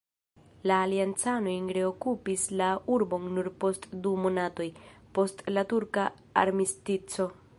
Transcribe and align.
La 0.69 0.77
aliancanoj 0.85 1.53
reokupis 1.77 2.45
la 2.61 2.69
urbon 2.95 3.29
nur 3.35 3.51
post 3.65 3.87
du 4.07 4.15
monatoj, 4.25 4.69
post 5.19 5.45
la 5.57 5.67
turka 5.75 6.09
armistico. 6.45 7.31